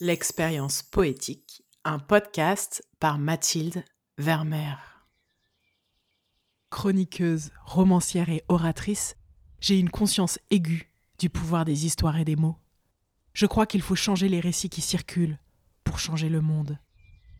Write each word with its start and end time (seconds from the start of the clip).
L'expérience 0.00 0.82
poétique, 0.82 1.62
un 1.84 2.00
podcast 2.00 2.84
par 2.98 3.16
Mathilde 3.16 3.84
Vermeer. 4.18 4.76
Chroniqueuse, 6.68 7.52
romancière 7.64 8.28
et 8.28 8.42
oratrice, 8.48 9.16
j'ai 9.60 9.78
une 9.78 9.90
conscience 9.90 10.40
aiguë 10.50 10.90
du 11.20 11.30
pouvoir 11.30 11.64
des 11.64 11.86
histoires 11.86 12.18
et 12.18 12.24
des 12.24 12.34
mots. 12.34 12.56
Je 13.34 13.46
crois 13.46 13.66
qu'il 13.66 13.82
faut 13.82 13.94
changer 13.94 14.28
les 14.28 14.40
récits 14.40 14.68
qui 14.68 14.80
circulent 14.80 15.38
pour 15.84 16.00
changer 16.00 16.28
le 16.28 16.40
monde, 16.40 16.76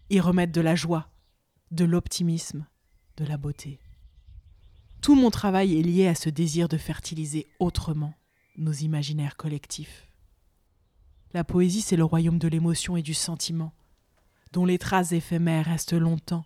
y 0.09 0.21
remettre 0.21 0.53
de 0.53 0.61
la 0.61 0.77
joie, 0.77 1.11
de 1.73 1.85
l'optimisme, 1.85 2.69
de 3.17 3.25
la 3.25 3.37
beauté. 3.37 3.81
Tout 5.03 5.17
mon 5.17 5.31
travail 5.31 5.77
est 5.77 5.83
lié 5.83 6.07
à 6.07 6.15
ce 6.15 6.31
désir 6.31 6.69
de 6.69 6.77
fertiliser 6.77 7.49
autrement 7.59 8.15
nos 8.57 8.73
imaginaires 8.73 9.37
collectifs. 9.37 10.07
La 11.35 11.43
poésie, 11.43 11.81
c'est 11.81 11.97
le 11.97 12.05
royaume 12.05 12.39
de 12.39 12.47
l'émotion 12.47 12.97
et 12.97 13.03
du 13.03 13.13
sentiment, 13.13 13.75
dont 14.53 14.65
les 14.65 14.79
traces 14.79 15.11
éphémères 15.11 15.67
restent 15.67 15.93
longtemps. 15.93 16.45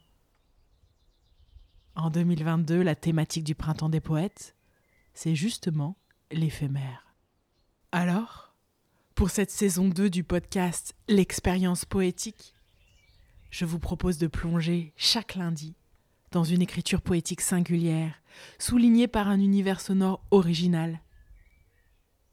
En 1.94 2.08
2022, 2.08 2.82
la 2.82 2.94
thématique 2.94 3.44
du 3.44 3.54
printemps 3.54 3.90
des 3.90 4.00
poètes, 4.00 4.56
c'est 5.12 5.34
justement 5.34 5.98
l'éphémère. 6.32 7.14
Alors, 7.92 8.54
pour 9.14 9.28
cette 9.28 9.50
saison 9.50 9.88
2 9.88 10.08
du 10.08 10.24
podcast 10.24 10.96
L'expérience 11.06 11.84
poétique, 11.84 12.54
je 13.50 13.66
vous 13.66 13.78
propose 13.78 14.16
de 14.16 14.26
plonger 14.26 14.94
chaque 14.96 15.34
lundi 15.34 15.76
dans 16.30 16.44
une 16.44 16.62
écriture 16.62 17.02
poétique 17.02 17.42
singulière, 17.42 18.22
soulignée 18.58 19.08
par 19.08 19.28
un 19.28 19.38
univers 19.38 19.82
sonore 19.82 20.24
original, 20.30 21.00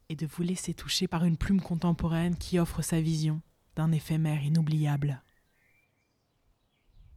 et 0.09 0.16
de 0.16 0.26
vous 0.26 0.44
laisser 0.44 0.73
toucher 0.73 1.08
par 1.08 1.26
une 1.26 1.38
plume 1.38 1.62
contemporaine 1.62 2.38
qui 2.38 2.59
offre 2.59 2.82
sa 2.82 3.02
vision 3.02 3.41
d'un 3.76 3.92
éphémère 3.92 4.44
inoubliable. 4.44 5.22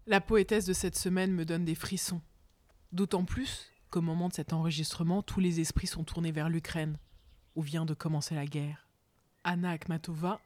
La 0.07 0.21
poétesse 0.21 0.65
de 0.65 0.73
cette 0.73 0.97
semaine 0.97 1.33
me 1.33 1.45
donne 1.45 1.65
des 1.65 1.75
frissons, 1.75 2.23
d'autant 2.93 3.25
plus 3.25 3.71
qu'au 3.91 4.01
moment 4.01 4.29
de 4.29 4.35
cet 4.35 4.53
enregistrement, 4.53 5.23
tous 5.23 5.41
les 5.41 5.61
esprits 5.61 5.87
sont 5.87 6.05
tournés 6.05 6.33
vers 6.33 6.49
l'Ukraine, 6.49 6.99
où 7.55 7.63
vient 7.63 7.85
de 7.85 7.95
commencer 7.95 8.35
la 8.35 8.47
guerre. 8.47 8.89
Anna 9.45 9.71
Akhmatova, 9.71 10.41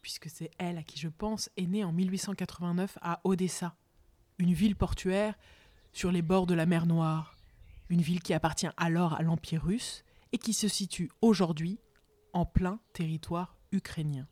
puisque 0.00 0.28
c'est 0.28 0.50
elle 0.58 0.78
à 0.78 0.82
qui 0.82 0.98
je 0.98 1.08
pense, 1.08 1.50
est 1.56 1.66
née 1.66 1.84
en 1.84 1.92
1889 1.92 2.98
à 3.00 3.20
Odessa, 3.24 3.76
une 4.38 4.52
ville 4.52 4.76
portuaire 4.76 5.34
sur 5.92 6.10
les 6.10 6.22
bords 6.22 6.46
de 6.46 6.54
la 6.54 6.66
mer 6.66 6.86
Noire, 6.86 7.36
une 7.88 8.02
ville 8.02 8.22
qui 8.22 8.34
appartient 8.34 8.68
alors 8.76 9.14
à 9.14 9.22
l'Empire 9.22 9.64
russe 9.64 10.04
et 10.34 10.38
qui 10.38 10.52
se 10.52 10.66
situe 10.66 11.12
aujourd'hui 11.22 11.78
en 12.32 12.44
plein 12.44 12.80
territoire 12.92 13.56
ukrainien. 13.70 14.26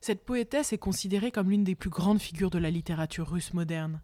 Cette 0.00 0.24
poétesse 0.24 0.72
est 0.72 0.78
considérée 0.78 1.32
comme 1.32 1.50
l'une 1.50 1.64
des 1.64 1.74
plus 1.74 1.90
grandes 1.90 2.20
figures 2.20 2.50
de 2.50 2.60
la 2.60 2.70
littérature 2.70 3.28
russe 3.28 3.54
moderne, 3.54 4.00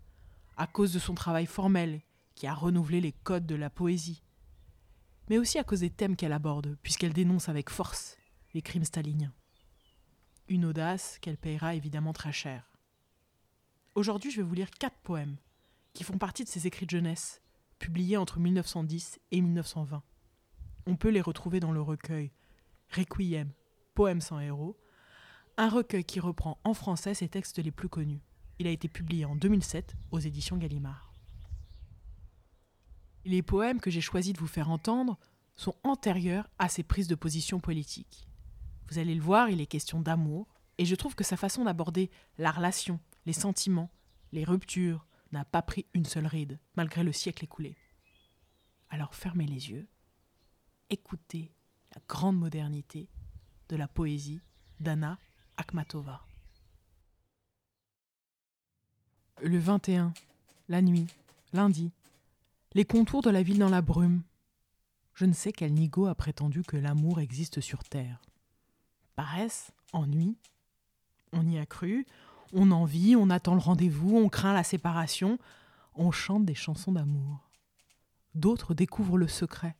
à 0.56 0.66
cause 0.66 0.92
de 0.92 0.98
son 0.98 1.14
travail 1.14 1.46
formel 1.46 2.02
qui 2.34 2.48
a 2.48 2.54
renouvelé 2.54 3.00
les 3.00 3.12
codes 3.12 3.46
de 3.46 3.54
la 3.54 3.70
poésie, 3.70 4.24
mais 5.30 5.38
aussi 5.38 5.60
à 5.60 5.64
cause 5.64 5.80
des 5.80 5.90
thèmes 5.90 6.16
qu'elle 6.16 6.32
aborde, 6.32 6.76
puisqu'elle 6.82 7.12
dénonce 7.12 7.48
avec 7.48 7.70
force 7.70 8.16
les 8.52 8.62
crimes 8.62 8.84
staliniens. 8.84 9.32
Une 10.48 10.64
audace 10.64 11.20
qu'elle 11.20 11.38
payera 11.38 11.76
évidemment 11.76 12.12
très 12.12 12.32
cher. 12.32 12.68
Aujourd'hui, 13.94 14.32
je 14.32 14.38
vais 14.38 14.48
vous 14.48 14.54
lire 14.54 14.72
quatre 14.72 14.98
poèmes 15.04 15.36
qui 15.92 16.02
font 16.02 16.18
partie 16.18 16.42
de 16.42 16.48
ses 16.48 16.66
écrits 16.66 16.86
de 16.86 16.90
jeunesse, 16.90 17.43
publiés 17.78 18.16
entre 18.16 18.38
1910 18.38 19.20
et 19.30 19.40
1920. 19.40 20.02
On 20.86 20.96
peut 20.96 21.08
les 21.08 21.20
retrouver 21.20 21.60
dans 21.60 21.72
le 21.72 21.80
recueil 21.80 22.32
Requiem, 22.90 23.50
Poèmes 23.94 24.20
sans 24.20 24.40
héros, 24.40 24.76
un 25.56 25.68
recueil 25.68 26.04
qui 26.04 26.20
reprend 26.20 26.58
en 26.64 26.74
français 26.74 27.14
ses 27.14 27.28
textes 27.28 27.58
les 27.58 27.70
plus 27.70 27.88
connus. 27.88 28.22
Il 28.58 28.66
a 28.66 28.70
été 28.70 28.88
publié 28.88 29.24
en 29.24 29.36
2007 29.36 29.94
aux 30.10 30.18
éditions 30.18 30.56
Gallimard. 30.56 31.12
Les 33.24 33.42
poèmes 33.42 33.80
que 33.80 33.90
j'ai 33.90 34.00
choisi 34.00 34.32
de 34.32 34.38
vous 34.38 34.46
faire 34.46 34.70
entendre 34.70 35.18
sont 35.56 35.74
antérieurs 35.82 36.48
à 36.58 36.68
ses 36.68 36.82
prises 36.82 37.08
de 37.08 37.14
position 37.14 37.60
politiques. 37.60 38.28
Vous 38.88 38.98
allez 38.98 39.14
le 39.14 39.22
voir, 39.22 39.48
il 39.48 39.60
est 39.60 39.66
question 39.66 40.00
d'amour, 40.00 40.54
et 40.78 40.84
je 40.84 40.94
trouve 40.94 41.14
que 41.14 41.24
sa 41.24 41.36
façon 41.36 41.64
d'aborder 41.64 42.10
la 42.38 42.50
relation, 42.50 43.00
les 43.26 43.32
sentiments, 43.32 43.90
les 44.32 44.44
ruptures, 44.44 45.06
n'a 45.34 45.44
pas 45.44 45.62
pris 45.62 45.86
une 45.94 46.06
seule 46.06 46.26
ride, 46.26 46.58
malgré 46.76 47.02
le 47.02 47.12
siècle 47.12 47.44
écoulé. 47.44 47.76
Alors 48.88 49.14
fermez 49.14 49.46
les 49.46 49.70
yeux, 49.70 49.88
écoutez 50.90 51.52
la 51.94 52.00
grande 52.08 52.38
modernité 52.38 53.08
de 53.68 53.76
la 53.76 53.88
poésie 53.88 54.40
d'Anna 54.80 55.18
Akhmatova. 55.56 56.24
Le 59.42 59.58
21, 59.58 60.14
la 60.68 60.80
nuit, 60.80 61.06
lundi, 61.52 61.90
les 62.74 62.84
contours 62.84 63.22
de 63.22 63.30
la 63.30 63.42
ville 63.42 63.58
dans 63.58 63.68
la 63.68 63.82
brume. 63.82 64.22
Je 65.14 65.24
ne 65.24 65.32
sais 65.32 65.52
quel 65.52 65.74
nigo 65.74 66.06
a 66.06 66.14
prétendu 66.14 66.62
que 66.62 66.76
l'amour 66.76 67.20
existe 67.20 67.60
sur 67.60 67.82
Terre. 67.82 68.20
Paresse, 69.16 69.72
ennui, 69.92 70.36
on 71.32 71.48
y 71.48 71.58
a 71.58 71.66
cru, 71.66 72.06
on 72.54 72.70
en 72.70 72.84
vit, 72.84 73.16
on 73.16 73.30
attend 73.30 73.54
le 73.54 73.60
rendez-vous, 73.60 74.16
on 74.16 74.28
craint 74.28 74.54
la 74.54 74.64
séparation, 74.64 75.38
on 75.94 76.10
chante 76.10 76.46
des 76.46 76.54
chansons 76.54 76.92
d'amour. 76.92 77.50
D'autres 78.34 78.74
découvrent 78.74 79.18
le 79.18 79.28
secret. 79.28 79.76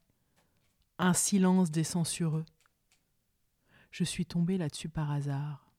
Un 0.98 1.14
silence 1.14 1.70
descend 1.70 2.06
sur 2.06 2.36
eux. 2.36 2.44
Je 3.90 4.04
suis 4.04 4.26
tombée 4.26 4.58
là-dessus 4.58 4.88
par 4.88 5.10
hasard. 5.10 5.72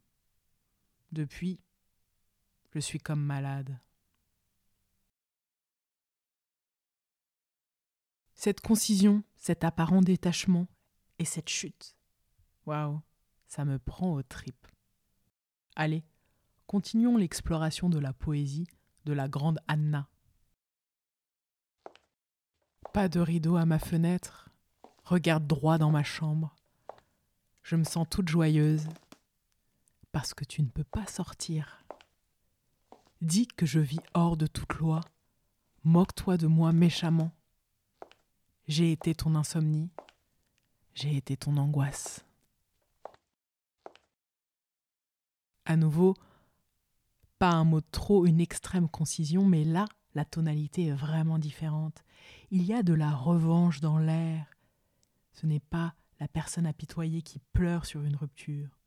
Depuis, 1.11 1.59
je 2.73 2.79
suis 2.79 3.00
comme 3.00 3.22
malade. 3.22 3.79
Cette 8.34 8.61
concision, 8.61 9.23
cet 9.35 9.63
apparent 9.63 10.01
détachement 10.01 10.67
et 11.19 11.25
cette 11.25 11.50
chute. 11.50 11.95
Waouh, 12.66 13.01
ça 13.47 13.66
me 13.66 13.79
prend 13.79 14.13
aux 14.13 14.23
tripes. 14.23 14.67
Allez, 15.75 16.03
continuons 16.67 17.17
l'exploration 17.17 17.89
de 17.89 17.99
la 17.99 18.13
poésie 18.13 18.67
de 19.05 19.13
la 19.13 19.27
grande 19.27 19.59
Anna. 19.67 20.09
Pas 22.93 23.07
de 23.07 23.19
rideau 23.19 23.55
à 23.55 23.65
ma 23.65 23.79
fenêtre, 23.79 24.49
regarde 25.03 25.45
droit 25.45 25.77
dans 25.77 25.91
ma 25.91 26.03
chambre. 26.03 26.55
Je 27.63 27.75
me 27.75 27.83
sens 27.83 28.07
toute 28.09 28.29
joyeuse 28.29 28.87
parce 30.11 30.33
que 30.33 30.45
tu 30.45 30.61
ne 30.61 30.69
peux 30.69 30.83
pas 30.83 31.05
sortir. 31.05 31.83
Dis 33.21 33.47
que 33.47 33.65
je 33.65 33.79
vis 33.79 33.99
hors 34.13 34.37
de 34.37 34.47
toute 34.47 34.73
loi, 34.75 35.01
moque-toi 35.83 36.37
de 36.37 36.47
moi 36.47 36.71
méchamment. 36.71 37.31
J'ai 38.67 38.91
été 38.91 39.13
ton 39.13 39.35
insomnie, 39.35 39.91
j'ai 40.93 41.15
été 41.15 41.37
ton 41.37 41.57
angoisse. 41.57 42.25
À 45.65 45.75
nouveau, 45.75 46.15
pas 47.40 47.51
un 47.51 47.63
mot 47.63 47.81
trop, 47.81 48.25
une 48.25 48.40
extrême 48.40 48.90
concision, 48.90 49.46
mais 49.46 49.63
là, 49.63 49.85
la 50.13 50.25
tonalité 50.25 50.88
est 50.88 50.94
vraiment 50.94 51.40
différente. 51.40 52.03
Il 52.51 52.63
y 52.63 52.73
a 52.73 52.84
de 52.84 52.94
la 52.94 53.12
revanche 53.12 53.81
dans 53.81 53.97
l'air. 53.97 54.46
Ce 55.34 55.46
n'est 55.46 55.59
pas 55.59 55.94
la 56.19 56.28
personne 56.28 56.66
apitoyée 56.66 57.22
qui 57.22 57.40
pleure 57.53 57.85
sur 57.85 58.01
une 58.01 58.16
rupture, 58.16 58.79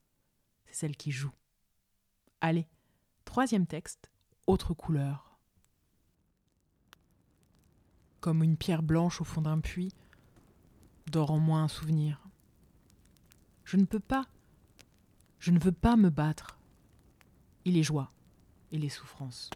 c'est 0.65 0.75
celle 0.75 0.97
qui 0.97 1.11
joue. 1.11 1.33
Allez, 2.41 2.67
troisième 3.25 3.67
texte, 3.67 4.11
autre 4.47 4.73
couleur. 4.73 5.39
Comme 8.21 8.43
une 8.43 8.57
pierre 8.57 8.83
blanche 8.83 9.21
au 9.21 9.25
fond 9.25 9.43
d'un 9.43 9.61
puits, 9.61 9.93
dort 11.07 11.31
en 11.31 11.39
moi 11.39 11.61
un 11.61 11.69
souvenir. 11.69 12.27
Je 13.65 13.77
ne 13.77 13.85
peux 13.85 14.01
pas, 14.01 14.27
je 15.39 15.51
ne 15.51 15.59
veux 15.59 15.73
pas 15.73 15.97
me 15.97 16.09
battre. 16.09 16.59
Il 17.67 17.77
est 17.77 17.83
joie 17.83 18.11
et 18.73 18.79
les 18.79 18.88
souffrances. 18.88 19.50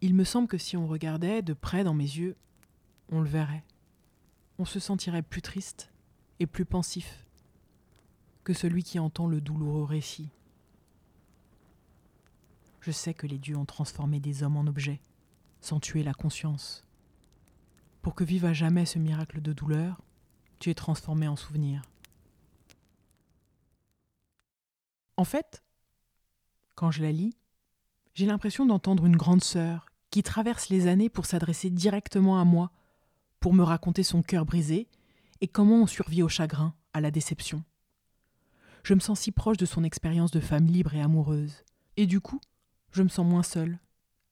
Il 0.00 0.14
me 0.14 0.24
semble 0.24 0.48
que 0.48 0.58
si 0.58 0.76
on 0.76 0.86
regardait 0.86 1.42
de 1.42 1.54
près 1.54 1.84
dans 1.84 1.94
mes 1.94 2.04
yeux, 2.04 2.36
on 3.10 3.20
le 3.20 3.28
verrait. 3.28 3.64
On 4.58 4.64
se 4.64 4.78
sentirait 4.78 5.22
plus 5.22 5.42
triste 5.42 5.90
et 6.40 6.46
plus 6.46 6.64
pensif 6.64 7.26
que 8.44 8.52
celui 8.52 8.82
qui 8.82 8.98
entend 8.98 9.26
le 9.26 9.40
douloureux 9.40 9.84
récit. 9.84 10.28
Je 12.80 12.90
sais 12.90 13.14
que 13.14 13.26
les 13.26 13.38
dieux 13.38 13.56
ont 13.56 13.64
transformé 13.64 14.20
des 14.20 14.42
hommes 14.42 14.58
en 14.58 14.66
objets, 14.66 15.00
sans 15.62 15.80
tuer 15.80 16.02
la 16.02 16.12
conscience. 16.12 16.86
Pour 18.02 18.14
que 18.14 18.24
vive 18.24 18.44
à 18.44 18.52
jamais 18.52 18.84
ce 18.84 18.98
miracle 18.98 19.40
de 19.40 19.54
douleur, 19.54 20.02
tu 20.58 20.68
es 20.68 20.74
transformé 20.74 21.26
en 21.26 21.36
souvenir. 21.36 21.82
En 25.16 25.24
fait, 25.24 25.62
quand 26.74 26.90
je 26.90 27.02
la 27.02 27.12
lis, 27.12 27.34
j'ai 28.14 28.26
l'impression 28.26 28.64
d'entendre 28.64 29.06
une 29.06 29.16
grande 29.16 29.42
sœur 29.42 29.86
qui 30.10 30.22
traverse 30.22 30.68
les 30.68 30.86
années 30.86 31.08
pour 31.08 31.26
s'adresser 31.26 31.70
directement 31.70 32.40
à 32.40 32.44
moi, 32.44 32.70
pour 33.40 33.52
me 33.52 33.64
raconter 33.64 34.04
son 34.04 34.22
cœur 34.22 34.46
brisé 34.46 34.88
et 35.40 35.48
comment 35.48 35.82
on 35.82 35.86
survit 35.86 36.22
au 36.22 36.28
chagrin, 36.28 36.74
à 36.92 37.00
la 37.00 37.10
déception. 37.10 37.64
Je 38.84 38.94
me 38.94 39.00
sens 39.00 39.20
si 39.20 39.32
proche 39.32 39.56
de 39.56 39.66
son 39.66 39.82
expérience 39.82 40.30
de 40.30 40.40
femme 40.40 40.66
libre 40.66 40.94
et 40.94 41.00
amoureuse. 41.00 41.64
Et 41.96 42.06
du 42.06 42.20
coup, 42.20 42.40
je 42.92 43.02
me 43.02 43.08
sens 43.08 43.26
moins 43.26 43.42
seule. 43.42 43.80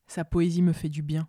Sa 0.07 0.25
poésie 0.25 0.63
me 0.63 0.73
fait 0.73 0.89
du 0.89 1.03
bien. 1.03 1.29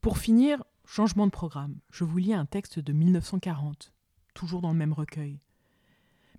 Pour 0.00 0.18
finir, 0.18 0.62
changement 0.84 1.26
de 1.26 1.32
programme. 1.32 1.80
Je 1.90 2.04
vous 2.04 2.18
lis 2.18 2.34
un 2.34 2.46
texte 2.46 2.78
de 2.78 2.92
1940, 2.92 3.92
toujours 4.34 4.60
dans 4.60 4.72
le 4.72 4.78
même 4.78 4.92
recueil. 4.92 5.40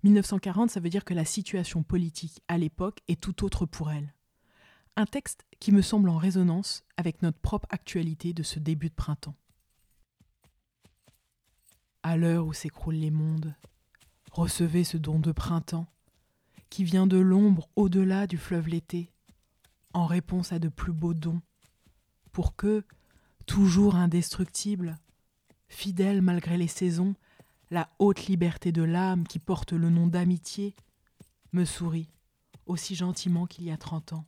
1940, 0.04 0.70
ça 0.70 0.80
veut 0.80 0.88
dire 0.88 1.04
que 1.04 1.12
la 1.12 1.24
situation 1.24 1.82
politique 1.82 2.40
à 2.48 2.56
l'époque 2.56 3.00
est 3.08 3.20
tout 3.20 3.44
autre 3.44 3.66
pour 3.66 3.90
elle. 3.90 4.14
Un 4.98 5.06
texte 5.06 5.46
qui 5.60 5.70
me 5.70 5.80
semble 5.80 6.08
en 6.08 6.16
résonance 6.16 6.82
avec 6.96 7.22
notre 7.22 7.38
propre 7.38 7.68
actualité 7.70 8.32
de 8.32 8.42
ce 8.42 8.58
début 8.58 8.88
de 8.88 8.94
printemps. 8.94 9.36
À 12.02 12.16
l'heure 12.16 12.48
où 12.48 12.52
s'écroulent 12.52 12.96
les 12.96 13.12
mondes, 13.12 13.54
recevez 14.32 14.82
ce 14.82 14.96
don 14.96 15.20
de 15.20 15.30
printemps 15.30 15.86
qui 16.68 16.82
vient 16.82 17.06
de 17.06 17.16
l'ombre 17.16 17.68
au-delà 17.76 18.26
du 18.26 18.38
fleuve 18.38 18.66
l'été, 18.66 19.12
en 19.92 20.04
réponse 20.04 20.50
à 20.50 20.58
de 20.58 20.68
plus 20.68 20.92
beaux 20.92 21.14
dons, 21.14 21.42
pour 22.32 22.56
que, 22.56 22.84
toujours 23.46 23.94
indestructible, 23.94 24.98
fidèle 25.68 26.22
malgré 26.22 26.58
les 26.58 26.66
saisons, 26.66 27.14
la 27.70 27.88
haute 28.00 28.26
liberté 28.26 28.72
de 28.72 28.82
l'âme 28.82 29.28
qui 29.28 29.38
porte 29.38 29.72
le 29.72 29.90
nom 29.90 30.08
d'amitié, 30.08 30.74
me 31.52 31.64
sourit 31.64 32.08
aussi 32.66 32.96
gentiment 32.96 33.46
qu'il 33.46 33.62
y 33.62 33.70
a 33.70 33.76
trente 33.76 34.12
ans. 34.12 34.24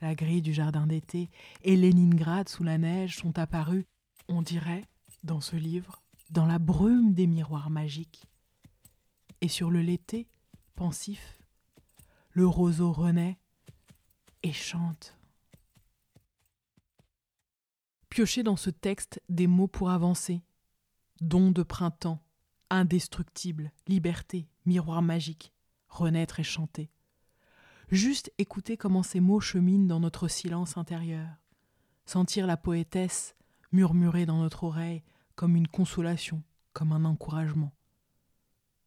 La 0.00 0.14
grille 0.14 0.42
du 0.42 0.54
jardin 0.54 0.86
d'été 0.86 1.30
et 1.62 1.76
Leningrad 1.76 2.48
sous 2.48 2.64
la 2.64 2.78
neige 2.78 3.18
sont 3.18 3.38
apparus, 3.38 3.84
on 4.28 4.40
dirait, 4.40 4.84
dans 5.24 5.40
ce 5.40 5.56
livre, 5.56 6.02
dans 6.30 6.46
la 6.46 6.58
brume 6.58 7.12
des 7.12 7.26
miroirs 7.26 7.70
magiques. 7.70 8.24
Et 9.42 9.48
sur 9.48 9.70
le 9.70 9.82
l'été, 9.82 10.26
pensif, 10.74 11.38
le 12.30 12.46
roseau 12.46 12.92
renaît 12.92 13.38
et 14.42 14.52
chante. 14.52 15.16
Piochez 18.08 18.42
dans 18.42 18.56
ce 18.56 18.70
texte 18.70 19.20
des 19.28 19.46
mots 19.46 19.68
pour 19.68 19.90
avancer. 19.90 20.42
Don 21.20 21.52
de 21.52 21.62
printemps, 21.62 22.22
indestructible, 22.70 23.72
liberté, 23.86 24.48
miroir 24.64 25.02
magique, 25.02 25.52
renaître 25.88 26.40
et 26.40 26.44
chanter. 26.44 26.90
Juste 27.90 28.32
écouter 28.38 28.76
comment 28.76 29.02
ces 29.02 29.18
mots 29.18 29.40
cheminent 29.40 29.88
dans 29.88 29.98
notre 29.98 30.28
silence 30.28 30.76
intérieur. 30.76 31.28
Sentir 32.06 32.46
la 32.46 32.56
poétesse 32.56 33.34
murmurer 33.72 34.26
dans 34.26 34.38
notre 34.38 34.64
oreille 34.64 35.02
comme 35.34 35.56
une 35.56 35.66
consolation, 35.66 36.42
comme 36.72 36.92
un 36.92 37.04
encouragement. 37.04 37.72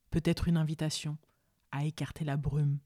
Peut-être 0.09 0.47
une 0.47 0.55
invitation 0.55 1.17
à 1.71 1.83
écarter 1.83 2.23
la 2.23 2.37
brume 2.37 2.79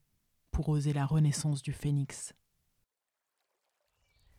pour 0.49 0.69
oser 0.69 0.91
la 0.91 1.05
renaissance 1.05 1.61
du 1.61 1.73
phénix. 1.73 2.33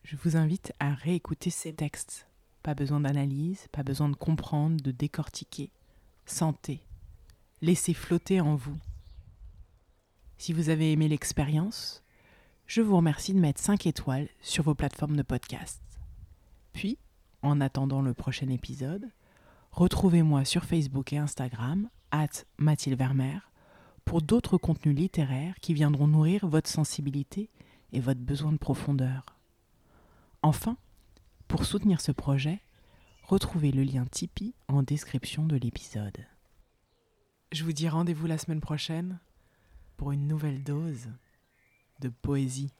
Je 0.02 0.16
vous 0.16 0.36
invite 0.36 0.72
à 0.80 0.94
réécouter 0.94 1.50
ces 1.50 1.74
textes. 1.74 2.26
Pas 2.64 2.74
besoin 2.74 3.00
d'analyse, 3.00 3.68
pas 3.70 3.84
besoin 3.84 4.08
de 4.08 4.16
comprendre, 4.16 4.82
de 4.82 4.90
décortiquer. 4.90 5.70
Sentez. 6.26 6.82
Laissez 7.60 7.94
flotter 7.94 8.40
en 8.40 8.56
vous. 8.56 8.76
Si 10.40 10.52
vous 10.52 10.68
avez 10.68 10.92
aimé 10.92 11.08
l'expérience, 11.08 12.04
je 12.66 12.80
vous 12.80 12.96
remercie 12.96 13.34
de 13.34 13.40
mettre 13.40 13.60
5 13.60 13.88
étoiles 13.88 14.28
sur 14.40 14.62
vos 14.62 14.76
plateformes 14.76 15.16
de 15.16 15.22
podcast. 15.22 15.82
Puis, 16.72 16.96
en 17.42 17.60
attendant 17.60 18.02
le 18.02 18.14
prochain 18.14 18.48
épisode, 18.48 19.10
retrouvez-moi 19.72 20.44
sur 20.44 20.64
Facebook 20.64 21.12
et 21.12 21.18
Instagram, 21.18 21.90
at 22.12 22.44
Mathilde 22.56 22.96
Vermeer, 22.96 23.50
pour 24.04 24.22
d'autres 24.22 24.58
contenus 24.58 24.96
littéraires 24.96 25.56
qui 25.60 25.74
viendront 25.74 26.06
nourrir 26.06 26.46
votre 26.46 26.70
sensibilité 26.70 27.50
et 27.92 27.98
votre 27.98 28.20
besoin 28.20 28.52
de 28.52 28.58
profondeur. 28.58 29.26
Enfin, 30.42 30.76
pour 31.48 31.64
soutenir 31.64 32.00
ce 32.00 32.12
projet, 32.12 32.60
retrouvez 33.24 33.72
le 33.72 33.82
lien 33.82 34.06
Tipeee 34.06 34.54
en 34.68 34.84
description 34.84 35.46
de 35.46 35.56
l'épisode. 35.56 36.26
Je 37.50 37.64
vous 37.64 37.72
dis 37.72 37.88
rendez-vous 37.88 38.28
la 38.28 38.38
semaine 38.38 38.60
prochaine 38.60 39.18
pour 39.98 40.12
une 40.12 40.28
nouvelle 40.28 40.62
dose 40.62 41.08
de 41.98 42.08
poésie. 42.08 42.72